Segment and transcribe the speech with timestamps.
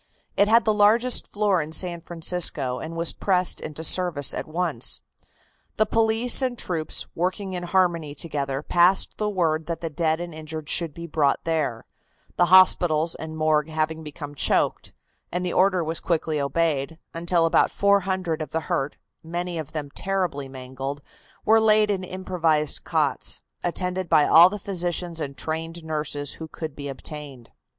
[0.35, 4.99] It had the largest floor in San Francisco, and was pressed into service at once.
[5.77, 10.19] The police and the troops, working in harmony together, passed the word that the dead
[10.19, 11.85] and injured should be brought there,
[12.35, 14.91] the hospitals and morgue having become choked,
[15.31, 19.91] and the order was quickly obeyed, until about 400 of the hurt, many of them
[19.91, 21.03] terribly mangled,
[21.45, 26.75] were laid in improvised cots, attended by all the physicians and trained nurses who could
[26.75, 27.51] be obtained.